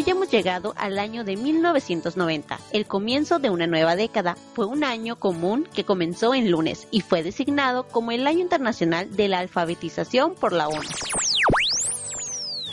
[0.00, 4.34] Hoy hemos llegado al año de 1990, el comienzo de una nueva década.
[4.54, 9.14] Fue un año común que comenzó en lunes y fue designado como el Año Internacional
[9.14, 10.88] de la Alfabetización por la ONU.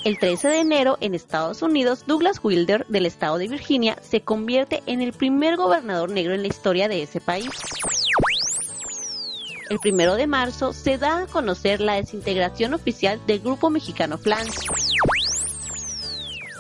[0.06, 4.82] El 13 de enero, en Estados Unidos, Douglas Wilder, del estado de Virginia, se convierte
[4.86, 7.50] en el primer gobernador negro en la historia de ese país.
[9.70, 14.87] El 1 de marzo se da a conocer la desintegración oficial del grupo mexicano FLANS.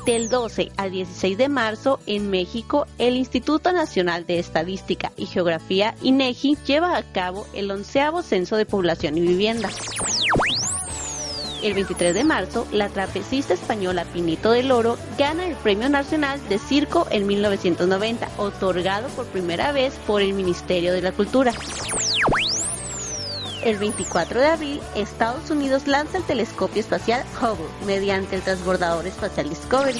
[0.07, 5.95] Del 12 al 16 de marzo, en México, el Instituto Nacional de Estadística y Geografía,
[6.01, 9.69] INEGI, lleva a cabo el onceavo Censo de Población y Vivienda.
[11.61, 16.57] El 23 de marzo, la trapecista española Pinito del Oro gana el Premio Nacional de
[16.57, 21.51] Circo en 1990, otorgado por primera vez por el Ministerio de la Cultura.
[23.67, 29.49] El 24 de abril, Estados Unidos lanza el telescopio espacial Hubble mediante el transbordador espacial
[29.49, 29.99] Discovery.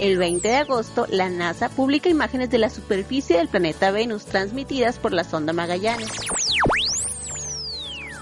[0.00, 4.98] El 20 de agosto, la NASA publica imágenes de la superficie del planeta Venus transmitidas
[4.98, 6.10] por la sonda Magallanes.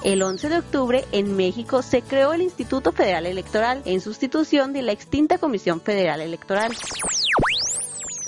[0.04, 4.82] El 11 de octubre, en México, se creó el Instituto Federal Electoral en sustitución de
[4.82, 6.76] la extinta Comisión Federal Electoral.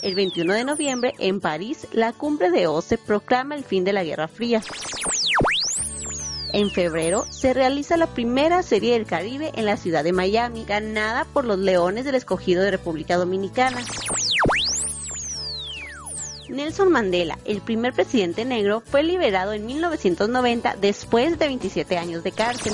[0.01, 4.05] El 21 de noviembre, en París, la cumbre de OCE proclama el fin de la
[4.05, 4.63] Guerra Fría.
[6.53, 11.27] En febrero se realiza la primera Serie del Caribe en la ciudad de Miami, ganada
[11.27, 13.85] por los Leones del Escogido de República Dominicana.
[16.49, 22.33] Nelson Mandela, el primer presidente negro, fue liberado en 1990 después de 27 años de
[22.33, 22.73] cárcel.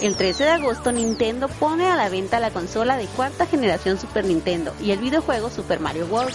[0.00, 4.24] El 13 de agosto Nintendo pone a la venta la consola de cuarta generación Super
[4.24, 6.34] Nintendo y el videojuego Super Mario World.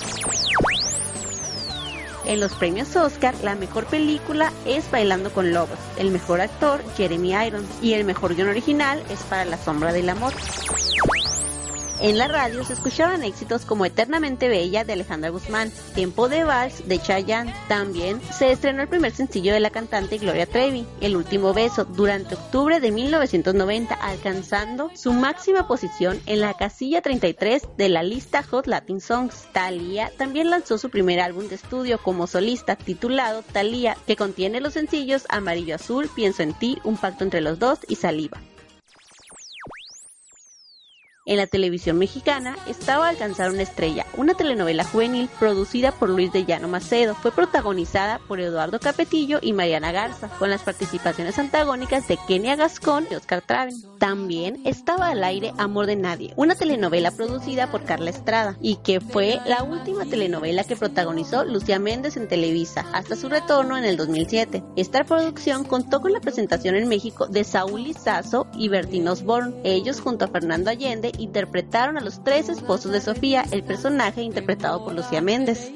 [2.25, 7.33] En los premios Oscar, la mejor película es Bailando con Lobos, el mejor actor Jeremy
[7.47, 10.33] Irons y el mejor guion original es Para la sombra del amor.
[12.01, 16.87] En la radio se escuchaban éxitos como Eternamente Bella de Alejandra Guzmán, Tiempo de Vals
[16.87, 17.53] de Chayanne.
[17.67, 22.33] También se estrenó el primer sencillo de la cantante Gloria Trevi, El último beso, durante
[22.33, 28.65] octubre de 1990, alcanzando su máxima posición en la casilla 33 de la lista Hot
[28.65, 29.47] Latin Songs.
[29.53, 34.73] Thalía también lanzó su primer álbum de estudio como solista titulado Thalía, que contiene los
[34.73, 38.41] sencillos Amarillo Azul, Pienso en ti, Un pacto entre los dos y Saliva.
[41.31, 46.43] En la televisión mexicana estaba alcanzar una estrella, una telenovela juvenil producida por Luis de
[46.43, 47.15] Llano Macedo.
[47.15, 53.07] Fue protagonizada por Eduardo Capetillo y Mariana Garza, con las participaciones antagónicas de Kenia Gascón
[53.09, 53.81] y Oscar Traven.
[53.97, 58.99] También estaba al aire Amor de Nadie, una telenovela producida por Carla Estrada y que
[58.99, 63.95] fue la última telenovela que protagonizó Lucía Méndez en Televisa hasta su retorno en el
[63.95, 64.63] 2007.
[64.75, 70.01] Esta producción contó con la presentación en México de Saúl Lizazo y Bertín Osborne, ellos
[70.01, 74.93] junto a Fernando Allende interpretaron a los tres esposos de Sofía, el personaje interpretado por
[74.93, 75.71] Lucía Méndez.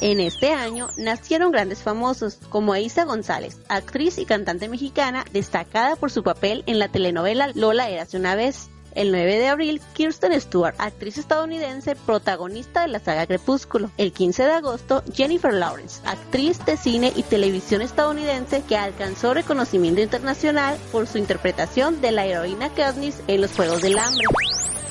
[0.00, 6.10] En este año nacieron grandes famosos como Isa González, actriz y cantante mexicana destacada por
[6.10, 8.68] su papel en la telenovela Lola Érase una vez.
[8.94, 13.90] El 9 de abril, Kirsten Stewart, actriz estadounidense, protagonista de la saga Crepúsculo.
[13.96, 20.00] El 15 de agosto, Jennifer Lawrence, actriz de cine y televisión estadounidense que alcanzó reconocimiento
[20.00, 24.24] internacional por su interpretación de la heroína Katniss en los Juegos del Hambre.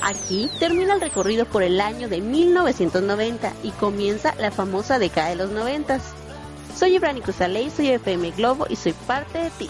[0.02, 5.38] Aquí termina el recorrido por el año de 1990 y comienza la famosa década de
[5.38, 6.02] los 90.
[6.76, 9.70] Soy Ibrani Cruzaley, soy FM Globo y soy parte de ti.